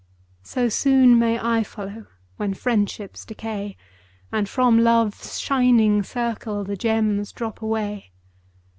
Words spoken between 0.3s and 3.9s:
So soon may I follow, When friendships decay,